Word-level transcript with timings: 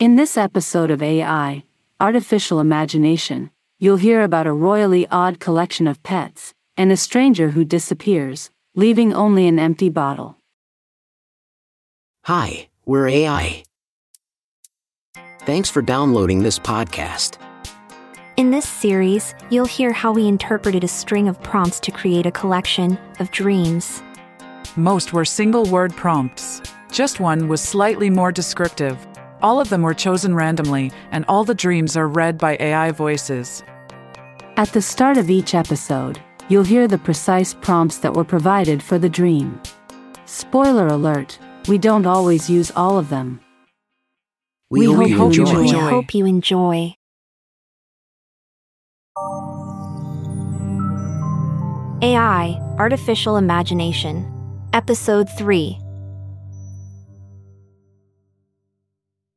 In 0.00 0.16
this 0.16 0.38
episode 0.38 0.90
of 0.90 1.02
AI, 1.02 1.62
Artificial 2.00 2.58
Imagination, 2.58 3.50
you'll 3.78 3.98
hear 3.98 4.22
about 4.22 4.46
a 4.46 4.52
royally 4.52 5.06
odd 5.08 5.40
collection 5.40 5.86
of 5.86 6.02
pets 6.02 6.54
and 6.74 6.90
a 6.90 6.96
stranger 6.96 7.50
who 7.50 7.66
disappears, 7.66 8.48
leaving 8.74 9.12
only 9.12 9.46
an 9.46 9.58
empty 9.58 9.90
bottle. 9.90 10.38
Hi, 12.24 12.70
we're 12.86 13.08
AI. 13.08 13.62
Thanks 15.40 15.68
for 15.68 15.82
downloading 15.82 16.44
this 16.44 16.58
podcast. 16.58 17.36
In 18.38 18.50
this 18.50 18.66
series, 18.66 19.34
you'll 19.50 19.66
hear 19.66 19.92
how 19.92 20.12
we 20.12 20.26
interpreted 20.26 20.82
a 20.82 20.88
string 20.88 21.28
of 21.28 21.42
prompts 21.42 21.78
to 21.80 21.90
create 21.90 22.24
a 22.24 22.30
collection 22.30 22.98
of 23.18 23.30
dreams. 23.32 24.02
Most 24.76 25.12
were 25.12 25.26
single 25.26 25.66
word 25.66 25.94
prompts. 25.94 26.62
Just 26.90 27.20
one 27.20 27.48
was 27.48 27.60
slightly 27.60 28.08
more 28.08 28.32
descriptive. 28.32 28.96
All 29.42 29.60
of 29.60 29.70
them 29.70 29.82
were 29.82 29.94
chosen 29.94 30.34
randomly, 30.34 30.92
and 31.12 31.24
all 31.26 31.44
the 31.44 31.54
dreams 31.54 31.96
are 31.96 32.08
read 32.08 32.36
by 32.36 32.56
AI 32.60 32.90
voices. 32.90 33.62
At 34.56 34.72
the 34.72 34.82
start 34.82 35.16
of 35.16 35.30
each 35.30 35.54
episode, 35.54 36.20
you'll 36.48 36.64
hear 36.64 36.86
the 36.86 36.98
precise 36.98 37.54
prompts 37.54 37.98
that 37.98 38.12
were 38.12 38.24
provided 38.24 38.82
for 38.82 38.98
the 38.98 39.08
dream. 39.08 39.60
Spoiler 40.26 40.88
alert, 40.88 41.38
we 41.68 41.78
don't 41.78 42.06
always 42.06 42.50
use 42.50 42.70
all 42.76 42.98
of 42.98 43.08
them. 43.08 43.40
We, 44.70 44.86
We 44.88 45.10
hope, 45.10 45.18
hope 45.18 45.34
you 45.34 45.46
you 45.46 45.60
enjoy. 45.60 45.62
We 45.62 45.90
hope 45.90 46.14
you 46.14 46.26
enjoy. 46.26 46.94
AI 52.02 52.58
Artificial 52.78 53.36
Imagination, 53.36 54.30
Episode 54.72 55.28
3 55.36 55.78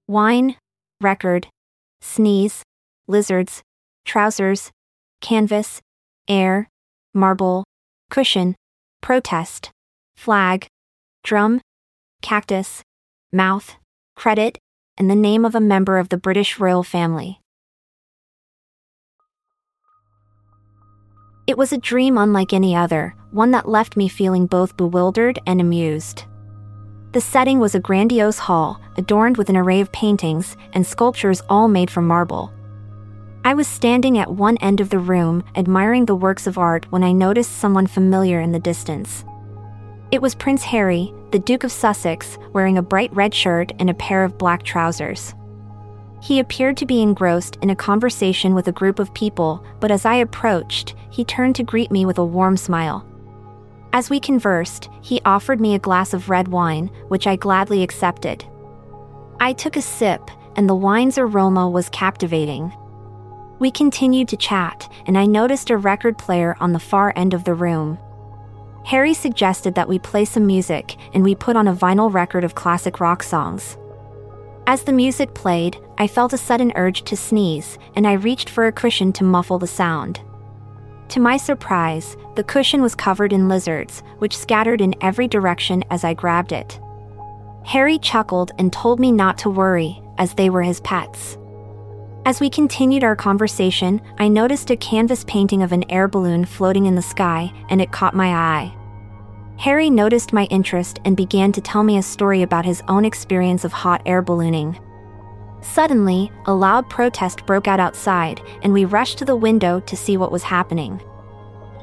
Wine, 0.08 0.58
record, 1.00 1.48
sneeze, 2.02 2.62
lizards, 3.08 3.64
trousers, 4.04 4.70
canvas, 5.22 5.80
air, 6.28 6.68
marble, 7.14 7.64
cushion, 8.10 8.56
protest, 9.02 9.72
flag, 10.18 10.68
drum, 11.24 11.62
cactus, 12.22 12.82
mouth, 13.32 13.78
credit, 14.18 14.58
and 14.98 15.10
the 15.10 15.16
name 15.16 15.46
of 15.46 15.56
a 15.56 15.62
member 15.62 15.98
of 15.98 16.10
the 16.10 16.18
British 16.18 16.60
royal 16.60 16.84
family. 16.84 17.40
It 21.48 21.58
was 21.58 21.72
a 21.72 21.78
dream 21.78 22.18
unlike 22.18 22.52
any 22.52 22.76
other, 22.76 23.16
one 23.32 23.52
that 23.52 23.70
left 23.70 23.96
me 23.96 24.10
feeling 24.10 24.48
both 24.48 24.76
bewildered 24.76 25.40
and 25.48 25.62
amused. 25.62 26.26
The 27.14 27.22
setting 27.22 27.60
was 27.60 27.76
a 27.76 27.80
grandiose 27.80 28.40
hall, 28.40 28.82
adorned 28.98 29.38
with 29.38 29.48
an 29.48 29.56
array 29.56 29.82
of 29.82 29.92
paintings 29.92 30.58
and 30.74 30.86
sculptures 30.86 31.44
all 31.48 31.68
made 31.68 31.92
from 31.92 32.08
marble. 32.08 32.52
I 33.46 33.54
was 33.54 33.68
standing 33.68 34.18
at 34.18 34.32
one 34.32 34.58
end 34.58 34.82
of 34.82 34.90
the 34.90 34.98
room, 34.98 35.44
admiring 35.56 36.06
the 36.06 36.16
works 36.16 36.48
of 36.48 36.58
art, 36.58 36.92
when 36.92 37.04
I 37.04 37.12
noticed 37.12 37.60
someone 37.60 37.86
familiar 37.86 38.40
in 38.42 38.52
the 38.52 38.60
distance. 38.60 39.26
It 40.10 40.24
was 40.24 40.34
Prince 40.34 40.64
Harry, 40.64 41.14
the 41.30 41.38
Duke 41.38 41.64
of 41.64 41.72
Sussex, 41.72 42.40
wearing 42.52 42.80
a 42.80 42.82
bright 42.82 43.14
red 43.14 43.36
shirt 43.36 43.72
and 43.78 43.92
a 43.92 43.96
pair 43.96 44.24
of 44.24 44.40
black 44.40 44.64
trousers. 44.64 45.36
He 46.20 46.40
appeared 46.40 46.78
to 46.78 46.88
be 46.88 47.04
engrossed 47.04 47.60
in 47.62 47.70
a 47.70 47.76
conversation 47.76 48.56
with 48.56 48.68
a 48.68 48.72
group 48.72 48.98
of 48.98 49.14
people, 49.14 49.64
but 49.80 49.92
as 49.92 50.04
I 50.04 50.16
approached, 50.16 50.96
he 51.12 51.24
turned 51.24 51.56
to 51.58 51.64
greet 51.64 51.92
me 51.92 52.08
with 52.08 52.18
a 52.18 52.26
warm 52.26 52.58
smile. 52.58 53.06
As 53.94 54.10
we 54.10 54.20
conversed, 54.20 54.90
he 55.02 55.22
offered 55.24 55.62
me 55.62 55.76
a 55.76 55.80
glass 55.80 56.16
of 56.16 56.28
red 56.28 56.48
wine, 56.48 56.88
which 57.10 57.28
I 57.28 57.36
gladly 57.36 57.84
accepted. 57.84 58.44
I 59.40 59.54
took 59.54 59.76
a 59.76 59.84
sip, 59.84 60.32
and 60.56 60.68
the 60.68 60.76
wine's 60.76 61.20
aroma 61.20 61.70
was 61.70 61.90
captivating. 61.90 62.74
We 63.60 63.70
continued 63.70 64.30
to 64.30 64.38
chat, 64.38 64.92
and 65.06 65.16
I 65.16 65.28
noticed 65.28 65.70
a 65.70 65.78
record 65.78 66.18
player 66.18 66.58
on 66.60 66.74
the 66.74 66.80
far 66.80 67.14
end 67.16 67.36
of 67.36 67.44
the 67.44 67.54
room. 67.54 68.00
Harry 68.86 69.14
suggested 69.14 69.76
that 69.76 69.88
we 69.88 70.00
play 70.00 70.26
some 70.26 70.48
music, 70.48 70.98
and 71.14 71.24
we 71.24 71.36
put 71.36 71.56
on 71.56 71.68
a 71.68 71.76
vinyl 71.76 72.12
record 72.12 72.44
of 72.44 72.56
classic 72.56 73.00
rock 73.00 73.22
songs. 73.22 73.78
As 74.66 74.84
the 74.84 74.92
music 74.92 75.36
played, 75.36 75.78
I 76.00 76.08
felt 76.08 76.34
a 76.34 76.38
sudden 76.38 76.74
urge 76.76 77.04
to 77.04 77.16
sneeze, 77.16 77.78
and 77.96 78.08
I 78.08 78.14
reached 78.14 78.50
for 78.50 78.66
a 78.66 78.72
cushion 78.72 79.14
to 79.14 79.24
muffle 79.24 79.60
the 79.60 79.68
sound. 79.68 80.20
To 81.10 81.20
my 81.20 81.38
surprise, 81.38 82.18
the 82.36 82.44
cushion 82.44 82.82
was 82.82 82.96
covered 82.96 83.34
in 83.34 83.48
lizards, 83.48 84.02
which 84.18 84.38
scattered 84.38 84.82
in 84.82 84.96
every 85.02 85.28
direction 85.28 85.84
as 85.90 86.04
I 86.04 86.14
grabbed 86.14 86.52
it. 86.52 86.80
Harry 87.66 87.98
chuckled 88.00 88.52
and 88.58 88.74
told 88.74 89.00
me 89.00 89.12
not 89.12 89.38
to 89.40 89.50
worry, 89.50 90.02
as 90.18 90.34
they 90.34 90.50
were 90.50 90.64
his 90.64 90.82
pets. 90.82 91.38
As 92.26 92.40
we 92.40 92.50
continued 92.50 93.04
our 93.04 93.16
conversation, 93.16 94.02
I 94.18 94.28
noticed 94.28 94.72
a 94.72 94.78
canvas 94.78 95.24
painting 95.26 95.62
of 95.62 95.72
an 95.72 95.90
air 95.92 96.08
balloon 96.08 96.46
floating 96.46 96.86
in 96.86 96.96
the 96.96 97.02
sky, 97.02 97.52
and 97.70 97.82
it 97.82 97.92
caught 97.92 98.16
my 98.16 98.30
eye. 98.30 98.74
Harry 99.58 99.90
noticed 99.90 100.34
my 100.34 100.46
interest 100.46 101.00
and 101.06 101.16
began 101.16 101.52
to 101.52 101.62
tell 101.62 101.84
me 101.84 101.98
a 101.98 102.04
story 102.04 102.42
about 102.42 102.66
his 102.66 102.82
own 102.88 103.06
experience 103.06 103.64
of 103.64 103.72
hot 103.72 104.02
air 104.06 104.22
ballooning. 104.22 104.80
Suddenly, 105.64 106.32
a 106.46 106.54
loud 106.54 106.90
protest 106.90 107.46
broke 107.46 107.68
out 107.68 107.80
outside, 107.80 108.42
and 108.62 108.74
we 108.74 108.86
rushed 108.86 109.18
to 109.20 109.26
the 109.26 109.36
window 109.36 109.80
to 109.80 109.98
see 109.98 110.18
what 110.18 110.32
was 110.32 110.44
happening. 110.44 111.02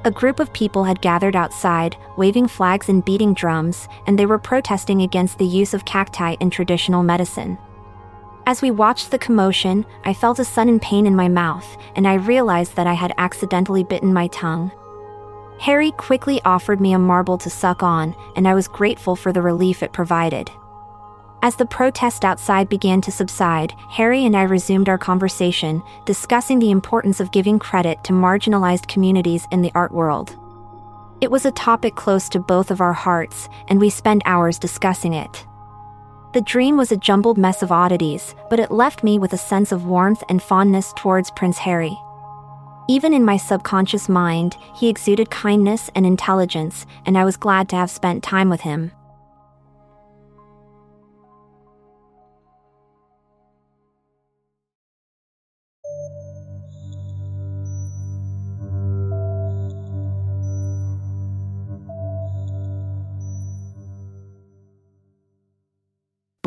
A 0.04 0.10
group 0.10 0.38
of 0.38 0.52
people 0.52 0.84
had 0.84 1.02
gathered 1.02 1.34
outside, 1.34 1.96
waving 2.16 2.48
flags 2.48 2.88
and 2.88 3.04
beating 3.04 3.34
drums, 3.34 3.88
and 4.06 4.18
they 4.18 4.26
were 4.26 4.38
protesting 4.38 5.02
against 5.02 5.38
the 5.38 5.46
use 5.46 5.74
of 5.74 5.84
cacti 5.84 6.36
in 6.41 6.50
traditional 6.50 7.02
medicine. 7.02 7.58
As 8.46 8.62
we 8.62 8.70
watched 8.70 9.10
the 9.10 9.18
commotion, 9.18 9.84
I 10.04 10.14
felt 10.14 10.38
a 10.38 10.44
sudden 10.44 10.80
pain 10.80 11.06
in 11.06 11.16
my 11.16 11.28
mouth, 11.28 11.76
and 11.97 12.06
I 12.06 12.14
realized 12.14 12.76
that 12.76 12.86
I 12.86 12.94
had 12.94 13.12
accidentally 13.18 13.84
bitten 13.84 14.12
my 14.12 14.26
tongue. 14.28 14.70
Harry 15.58 15.91
quickly 15.92 16.41
offered 16.44 16.80
me 16.80 16.92
a 16.94 16.98
marble 16.98 17.36
to 17.38 17.50
suck 17.50 17.82
on, 17.82 18.14
and 18.36 18.48
I 18.48 18.54
was 18.54 18.68
grateful 18.68 19.16
for 19.16 19.32
the 19.32 19.42
relief 19.42 19.82
it 19.82 19.92
provided. 19.92 20.50
As 21.43 21.56
the 21.56 21.65
protest 21.65 22.23
outside 22.23 22.69
began 22.69 23.01
to 23.01 23.11
subside, 23.11 23.73
Harry 23.89 24.27
and 24.27 24.37
I 24.37 24.43
resumed 24.43 24.91
our 24.91 24.99
conversation, 24.99 25.83
discussing 26.05 26.59
the 26.59 26.71
importance 26.71 27.19
of 27.19 27.33
giving 27.33 27.59
credit 27.59 28.05
to 28.05 28.12
marginalized 28.12 28.89
communities 28.89 29.49
in 29.51 29.62
the 29.62 29.73
art 29.75 29.91
world. 29.91 30.37
It 31.23 31.31
was 31.31 31.47
a 31.47 31.53
topic 31.53 31.95
close 31.95 32.28
to 32.31 32.41
both 32.41 32.71
of 32.71 32.83
our 32.83 32.93
hearts, 32.93 33.49
and 33.69 33.81
we 33.81 33.89
spent 33.89 34.23
hours 34.27 34.59
discussing 34.59 35.15
it. 35.15 35.47
The 36.34 36.43
dream 36.43 36.77
was 36.77 36.93
a 36.93 36.97
jumbled 36.97 37.39
mess 37.39 37.62
of 37.62 37.72
oddities, 37.72 38.34
but 38.51 38.61
it 38.61 38.71
left 38.71 39.03
me 39.03 39.19
with 39.19 39.33
a 39.33 39.39
sense 39.39 39.72
of 39.72 39.87
warmth 39.87 40.22
and 40.28 40.43
fondness 40.43 40.93
towards 40.95 41.31
Prince 41.31 41.59
Harry. 41.59 41.99
Even 42.87 43.15
in 43.15 43.25
my 43.25 43.39
subconscious 43.39 44.11
mind, 44.11 44.59
he 44.75 44.91
exuded 44.91 45.31
kindness 45.31 45.91
and 45.95 46.05
intelligence, 46.05 46.84
and 47.07 47.17
I 47.17 47.25
was 47.25 47.39
glad 47.39 47.69
to 47.71 47.77
have 47.77 47.91
spent 47.91 48.22
time 48.22 48.51
with 48.51 48.61
him. 48.61 48.93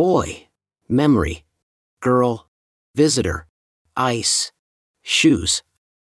Boy, 0.04 0.48
memory, 0.90 1.46
girl, 2.02 2.50
visitor, 2.94 3.48
ice, 3.96 4.52
shoes, 5.02 5.64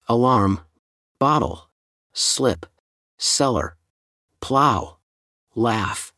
alarm, 0.06 0.60
bottle, 1.18 1.70
slip, 2.12 2.66
cellar, 3.16 3.78
plow, 4.42 4.98
laugh, 5.54 6.12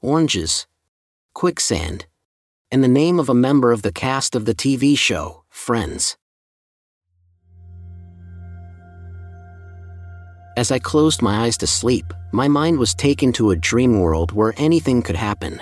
oranges, 0.00 0.66
quicksand, 1.34 2.06
and 2.72 2.82
the 2.82 2.88
name 2.88 3.20
of 3.20 3.28
a 3.28 3.34
member 3.34 3.70
of 3.70 3.82
the 3.82 3.92
cast 3.92 4.34
of 4.34 4.46
the 4.46 4.54
TV 4.54 4.96
show, 4.96 5.44
Friends. 5.50 6.16
As 10.56 10.70
I 10.70 10.78
closed 10.78 11.20
my 11.20 11.44
eyes 11.44 11.58
to 11.58 11.66
sleep, 11.66 12.14
my 12.32 12.48
mind 12.48 12.78
was 12.78 12.94
taken 12.94 13.30
to 13.34 13.50
a 13.50 13.56
dream 13.56 14.00
world 14.00 14.32
where 14.32 14.54
anything 14.56 15.02
could 15.02 15.16
happen. 15.16 15.60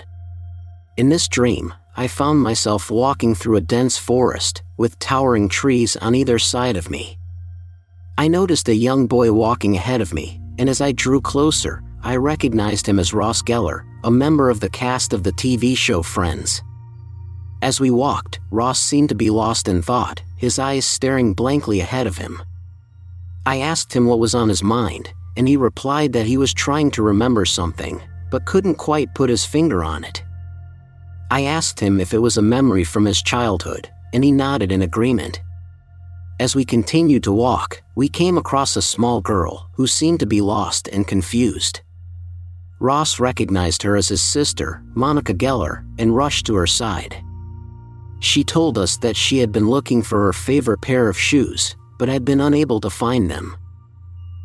In 0.98 1.10
this 1.10 1.28
dream, 1.28 1.72
I 1.96 2.08
found 2.08 2.40
myself 2.40 2.90
walking 2.90 3.36
through 3.36 3.54
a 3.54 3.60
dense 3.60 3.96
forest 3.96 4.64
with 4.76 4.98
towering 4.98 5.48
trees 5.48 5.94
on 5.94 6.16
either 6.16 6.40
side 6.40 6.76
of 6.76 6.90
me. 6.90 7.16
I 8.18 8.26
noticed 8.26 8.68
a 8.68 8.74
young 8.74 9.06
boy 9.06 9.32
walking 9.32 9.76
ahead 9.76 10.00
of 10.00 10.12
me, 10.12 10.40
and 10.58 10.68
as 10.68 10.80
I 10.80 10.90
drew 10.90 11.20
closer, 11.20 11.84
I 12.02 12.16
recognized 12.16 12.88
him 12.88 12.98
as 12.98 13.14
Ross 13.14 13.42
Geller, 13.42 13.84
a 14.02 14.10
member 14.10 14.50
of 14.50 14.58
the 14.58 14.70
cast 14.70 15.12
of 15.12 15.22
the 15.22 15.30
TV 15.30 15.76
show 15.76 16.02
Friends. 16.02 16.64
As 17.62 17.78
we 17.78 17.92
walked, 17.92 18.40
Ross 18.50 18.80
seemed 18.80 19.10
to 19.10 19.14
be 19.14 19.30
lost 19.30 19.68
in 19.68 19.82
thought, 19.82 20.20
his 20.36 20.58
eyes 20.58 20.84
staring 20.84 21.32
blankly 21.32 21.78
ahead 21.78 22.08
of 22.08 22.18
him. 22.18 22.42
I 23.46 23.58
asked 23.58 23.92
him 23.92 24.06
what 24.06 24.18
was 24.18 24.34
on 24.34 24.48
his 24.48 24.64
mind, 24.64 25.12
and 25.36 25.46
he 25.46 25.56
replied 25.56 26.12
that 26.14 26.26
he 26.26 26.36
was 26.36 26.52
trying 26.52 26.90
to 26.90 27.04
remember 27.04 27.44
something, 27.44 28.02
but 28.32 28.46
couldn't 28.46 28.78
quite 28.78 29.14
put 29.14 29.30
his 29.30 29.44
finger 29.44 29.84
on 29.84 30.02
it. 30.02 30.24
I 31.30 31.42
asked 31.42 31.78
him 31.80 32.00
if 32.00 32.14
it 32.14 32.18
was 32.18 32.38
a 32.38 32.42
memory 32.42 32.84
from 32.84 33.04
his 33.04 33.22
childhood, 33.22 33.90
and 34.12 34.24
he 34.24 34.32
nodded 34.32 34.72
in 34.72 34.82
agreement. 34.82 35.40
As 36.40 36.54
we 36.54 36.64
continued 36.64 37.24
to 37.24 37.32
walk, 37.32 37.82
we 37.96 38.08
came 38.08 38.38
across 38.38 38.76
a 38.76 38.82
small 38.82 39.20
girl 39.20 39.68
who 39.74 39.86
seemed 39.86 40.20
to 40.20 40.26
be 40.26 40.40
lost 40.40 40.88
and 40.88 41.06
confused. 41.06 41.80
Ross 42.80 43.18
recognized 43.18 43.82
her 43.82 43.96
as 43.96 44.08
his 44.08 44.22
sister, 44.22 44.82
Monica 44.94 45.34
Geller, 45.34 45.84
and 45.98 46.16
rushed 46.16 46.46
to 46.46 46.54
her 46.54 46.66
side. 46.66 47.16
She 48.20 48.44
told 48.44 48.78
us 48.78 48.96
that 48.98 49.16
she 49.16 49.38
had 49.38 49.52
been 49.52 49.68
looking 49.68 50.02
for 50.02 50.22
her 50.24 50.32
favorite 50.32 50.80
pair 50.80 51.08
of 51.08 51.18
shoes, 51.18 51.76
but 51.98 52.08
had 52.08 52.24
been 52.24 52.40
unable 52.40 52.80
to 52.80 52.90
find 52.90 53.30
them. 53.30 53.56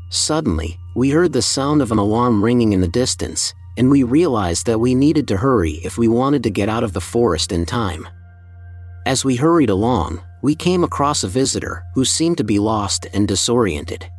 Suddenly, 0.10 0.78
we 0.96 1.12
heard 1.12 1.32
the 1.32 1.42
sound 1.42 1.82
of 1.82 1.92
an 1.92 1.98
alarm 1.98 2.44
ringing 2.44 2.74
in 2.74 2.82
the 2.82 2.88
distance, 2.88 3.54
and 3.78 3.90
we 3.90 4.04
realized 4.04 4.66
that 4.66 4.80
we 4.80 4.96
needed 4.96 5.28
to 5.28 5.38
hurry 5.38 5.82
if 5.84 5.98
we 5.98 6.08
wanted 6.08 6.44
to 6.44 6.50
get 6.50 6.70
out 6.70 6.84
of 6.84 6.94
the 6.94 7.02
forest 7.02 7.52
in 7.52 7.66
time. 7.66 8.08
As 9.06 9.26
we 9.26 9.36
hurried 9.36 9.70
along, 9.70 10.22
we 10.42 10.56
came 10.56 10.84
across 10.84 11.24
a 11.24 11.28
visitor 11.28 11.84
who 11.94 12.06
seemed 12.06 12.38
to 12.38 12.44
be 12.44 12.60
lost 12.60 13.08
and 13.14 13.28
disoriented. 13.28 14.10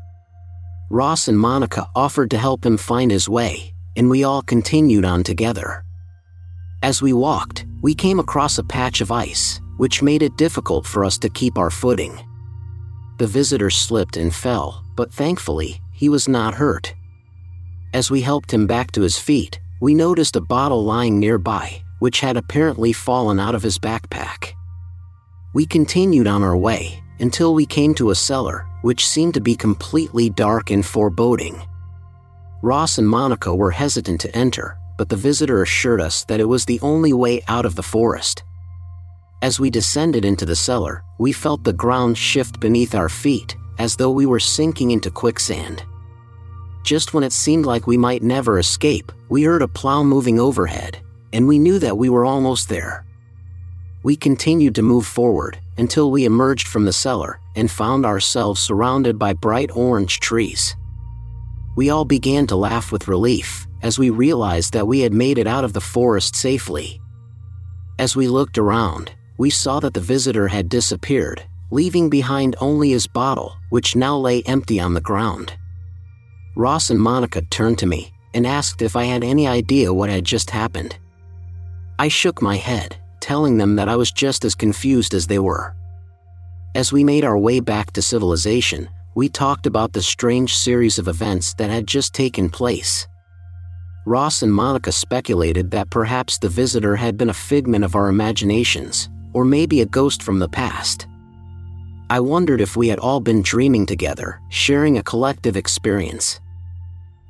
Ross 0.91 1.29
and 1.29 1.39
Monica 1.39 1.87
offered 1.95 2.31
to 2.31 2.39
help 2.39 2.65
him 2.65 2.77
find 2.77 3.11
his 3.11 3.29
way, 3.29 3.75
and 3.97 4.11
we 4.11 4.25
all 4.25 4.43
continued 4.43 5.05
on 5.05 5.23
together. 5.23 5.85
As 6.83 7.01
we 7.01 7.13
walked, 7.13 7.65
we 7.81 7.95
came 7.95 8.19
across 8.19 8.59
a 8.59 8.65
patch 8.65 9.01
of 9.01 9.11
ice, 9.11 9.61
which 9.79 10.03
made 10.03 10.23
it 10.23 10.37
difficult 10.37 10.87
for 10.87 11.05
us 11.05 11.17
to 11.19 11.31
keep 11.31 11.59
our 11.59 11.71
footing. 11.71 12.19
The 13.19 13.27
visitor 13.27 13.71
slipped 13.71 14.17
and 14.17 14.35
fell, 14.35 14.85
but 14.97 15.13
thankfully, 15.13 15.81
he 15.93 16.09
was 16.09 16.29
not 16.29 16.55
hurt. 16.55 16.95
As 17.95 18.11
we 18.11 18.23
helped 18.23 18.53
him 18.53 18.67
back 18.67 18.91
to 18.93 19.03
his 19.03 19.21
feet, 19.21 19.61
we 19.81 19.95
noticed 19.95 20.35
a 20.35 20.41
bottle 20.41 20.85
lying 20.85 21.21
nearby, 21.21 21.81
which 22.01 22.19
had 22.19 22.37
apparently 22.37 22.93
fallen 22.93 23.39
out 23.39 23.55
of 23.55 23.63
his 23.63 23.79
backpack. 23.79 24.53
We 25.55 25.65
continued 25.65 26.27
on 26.27 26.43
our 26.43 26.57
way 26.57 27.01
until 27.21 27.55
we 27.55 27.65
came 27.65 27.95
to 27.95 28.11
a 28.11 28.17
cellar, 28.17 28.67
which 28.83 29.07
seemed 29.07 29.35
to 29.35 29.41
be 29.41 29.55
completely 29.55 30.29
dark 30.29 30.73
and 30.73 30.85
foreboding. 30.85 31.63
Ross 32.63 32.99
and 32.99 33.09
Monica 33.09 33.55
were 33.55 33.71
hesitant 33.71 34.21
to 34.23 34.37
enter, 34.37 34.77
but 34.99 35.09
the 35.09 35.17
visitor 35.17 35.63
assured 35.63 36.01
us 36.01 36.25
that 36.25 36.41
it 36.41 36.49
was 36.49 36.65
the 36.65 36.81
only 36.81 37.13
way 37.13 37.43
out 37.47 37.65
of 37.65 37.77
the 37.77 37.83
forest. 37.85 38.43
As 39.41 39.61
we 39.61 39.71
descended 39.71 40.25
into 40.25 40.45
the 40.45 40.57
cellar, 40.57 41.05
we 41.21 41.33
felt 41.33 41.63
the 41.63 41.73
ground 41.73 42.19
shift 42.19 42.59
beneath 42.59 42.97
our 42.97 43.09
feet, 43.09 43.57
as 43.79 43.95
though 43.95 44.11
we 44.11 44.27
were 44.27 44.41
sinking 44.41 44.91
into 44.91 45.13
quicksand. 45.13 45.85
Just 46.85 47.15
when 47.15 47.25
it 47.25 47.33
seemed 47.33 47.65
like 47.65 47.87
we 47.87 47.97
might 47.97 48.23
never 48.23 48.59
escape, 48.59 49.11
we 49.31 49.43
heard 49.43 49.63
a 49.63 49.69
plow 49.69 50.03
moving 50.03 50.39
overhead, 50.39 50.99
and 51.33 51.49
we 51.49 51.59
knew 51.59 51.79
that 51.79 51.97
we 51.97 52.11
were 52.11 52.27
almost 52.27 52.69
there. 52.69 53.07
We 54.03 54.17
continued 54.17 54.75
to 54.75 54.83
move 54.83 55.07
forward 55.07 55.59
until 55.79 56.11
we 56.11 56.27
emerged 56.27 56.69
from 56.69 56.85
the 56.85 56.93
cellar 56.93 57.41
and 57.57 57.71
found 57.71 58.05
ourselves 58.05 58.61
surrounded 58.61 59.19
by 59.19 59.33
bright 59.33 59.71
orange 59.75 60.21
trees. 60.21 60.77
We 61.75 61.89
all 61.89 62.05
began 62.05 62.47
to 62.49 62.57
laugh 62.57 62.93
with 62.93 63.09
relief 63.09 63.67
as 63.83 63.99
we 63.99 64.11
realized 64.11 64.75
that 64.75 64.87
we 64.87 65.01
had 65.01 65.15
made 65.15 65.39
it 65.39 65.47
out 65.47 65.65
of 65.65 65.73
the 65.73 65.81
forest 65.81 66.37
safely. 66.37 67.01
As 67.99 68.15
we 68.15 68.29
looked 68.29 68.59
around, 68.59 69.11
we 69.39 69.49
saw 69.49 69.81
that 69.81 69.95
the 69.95 70.01
visitor 70.01 70.49
had 70.49 70.69
disappeared, 70.69 71.43
leaving 71.71 72.11
behind 72.11 72.57
only 72.61 72.91
his 72.91 73.07
bottle, 73.07 73.57
which 73.71 73.97
now 73.97 74.19
lay 74.19 74.43
empty 74.43 74.79
on 74.79 74.93
the 74.93 75.01
ground. 75.01 75.55
Ross 76.57 76.91
and 76.91 77.01
Monica 77.01 77.43
turned 77.43 77.79
to 77.79 77.87
me 77.87 78.13
and 78.33 78.47
asked 78.47 78.83
if 78.83 78.97
I 78.97 79.05
had 79.05 79.25
any 79.25 79.47
idea 79.47 79.93
what 79.93 80.11
had 80.11 80.25
just 80.25 80.51
happened. 80.51 80.97
I 81.99 82.09
shook 82.09 82.43
my 82.43 82.57
head 82.57 82.97
telling 83.25 83.57
them 83.57 83.77
that 83.77 83.89
I 83.89 83.97
was 83.97 84.13
just 84.13 84.45
as 84.45 84.55
confused 84.55 85.15
as 85.15 85.27
they 85.27 85.39
were. 85.39 85.75
As 86.75 86.93
we 86.93 87.03
made 87.03 87.25
our 87.25 87.39
way 87.39 87.59
back 87.59 87.91
to 87.93 88.03
civilization, 88.03 88.87
we 89.15 89.31
talked 89.31 89.65
about 89.67 89.95
the 89.95 90.03
strange 90.03 90.55
series 90.55 90.99
of 90.99 91.09
events 91.09 91.55
that 91.55 91.71
had 91.71 91.87
just 91.87 92.13
taken 92.13 92.51
place. 92.51 93.09
Ross 94.05 94.43
and 94.43 94.53
Monica 94.53 94.93
speculated 94.93 95.71
that 95.71 95.89
perhaps 95.89 96.37
the 96.37 96.51
visitor 96.51 96.97
had 96.97 97.17
been 97.17 97.31
a 97.31 97.41
figment 97.51 97.83
of 97.83 97.95
our 97.95 98.09
imaginations, 98.09 99.09
or 99.33 99.47
maybe 99.47 99.81
a 99.81 99.87
ghost 99.87 100.23
from 100.23 100.39
the 100.39 100.49
past. 100.49 101.07
I 102.11 102.21
wondered 102.21 102.61
if 102.61 102.77
we 102.77 102.89
had 102.89 102.99
all 102.99 103.21
been 103.21 103.41
dreaming 103.41 103.87
together, 103.87 104.39
sharing 104.51 104.99
a 104.99 105.03
collective 105.03 105.57
experience. 105.57 106.41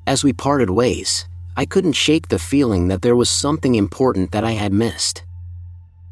As 0.06 0.22
we 0.22 0.32
parted 0.32 0.68
ways, 0.68 1.26
I 1.56 1.64
couldn't 1.64 1.92
shake 1.92 2.28
the 2.28 2.38
feeling 2.38 2.88
that 2.88 3.00
there 3.00 3.16
was 3.16 3.30
something 3.30 3.74
important 3.74 4.32
that 4.32 4.44
I 4.44 4.52
had 4.52 4.72
missed. 4.72 5.24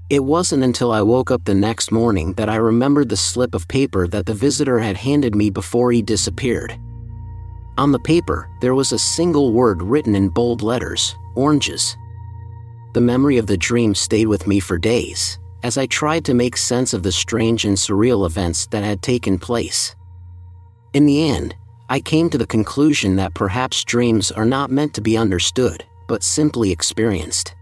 It 0.09 0.25
wasn't 0.25 0.65
until 0.65 0.93
I 0.93 1.03
woke 1.03 1.31
up 1.31 1.45
the 1.45 1.55
next 1.55 1.93
morning 1.93 2.33
that 2.35 2.49
I 2.49 2.57
remembered 2.57 3.09
the 3.09 3.17
slip 3.17 3.55
of 3.55 3.69
paper 3.69 4.07
that 4.09 4.27
the 4.27 4.35
visitor 4.35 4.79
had 4.79 4.97
handed 4.97 5.35
me 5.35 5.51
before 5.51 5.93
he 5.93 6.01
disappeared. 6.01 6.79
On 7.77 7.93
the 7.93 7.99
paper, 7.99 8.49
there 8.61 8.75
was 8.75 8.93
a 8.93 8.99
single 8.99 9.53
word 9.53 9.83
written 9.83 10.15
in 10.15 10.29
bold 10.29 10.63
letters 10.63 11.15
oranges. 11.35 11.97
The 12.95 13.01
memory 13.01 13.39
of 13.39 13.47
the 13.47 13.57
dream 13.57 13.95
stayed 13.95 14.27
with 14.27 14.47
me 14.47 14.61
for 14.61 14.77
days, 14.77 15.39
as 15.63 15.79
I 15.79 15.87
tried 15.87 16.25
to 16.27 16.35
make 16.35 16.57
sense 16.57 16.93
of 16.93 17.03
the 17.03 17.13
strange 17.13 17.65
and 17.65 17.77
surreal 17.77 18.27
events 18.27 18.67
that 18.69 18.85
had 18.85 19.01
taken 19.03 19.39
place. 19.39 19.97
In 20.93 21.07
the 21.07 21.31
end, 21.31 21.57
I 21.93 22.01
came 22.01 22.31
to 22.31 22.39
the 22.39 22.47
conclusion 22.47 23.17
that 23.17 23.35
perhaps 23.35 23.85
dreams 23.85 24.33
are 24.33 24.47
not 24.47 24.71
meant 24.71 24.95
to 24.95 25.03
be 25.03 25.19
understood, 25.19 25.85
but 26.09 26.23
simply 26.23 26.71
experienced. 26.71 27.55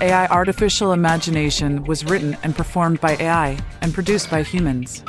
AI 0.00 0.28
Artificial 0.30 0.92
Imagination 0.92 1.82
was 1.82 2.04
written 2.04 2.36
and 2.44 2.54
performed 2.54 3.00
by 3.00 3.16
AI 3.16 3.58
and 3.80 3.92
produced 3.92 4.30
by 4.30 4.44
humans. 4.44 5.02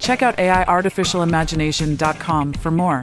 Check 0.00 0.22
out 0.22 0.36
AIartificialimagination.com 0.38 2.52
for 2.54 2.72
more. 2.72 3.02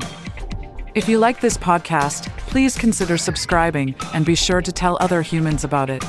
If 0.94 1.08
you 1.08 1.20
like 1.20 1.40
this 1.40 1.58
podcast, 1.58 2.30
please 2.56 2.78
consider 2.78 3.18
subscribing 3.18 3.94
and 4.14 4.26
be 4.26 4.34
sure 4.34 4.62
to 4.62 4.72
tell 4.72 4.98
other 5.02 5.22
humans 5.22 5.66
about 5.66 5.90
it. 5.90 6.02